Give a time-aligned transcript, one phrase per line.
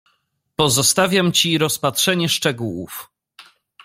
[0.55, 3.09] "Pozostawiam ci rozpatrzenie szczegółów."